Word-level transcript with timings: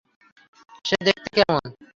সে 0.85 0.95
দেখতে 1.07 1.29
কেমন? 1.35 1.63